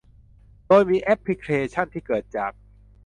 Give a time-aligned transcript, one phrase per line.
[0.67, 2.51] โดยมีแอปพลิเคชั่นที่เกิดจาก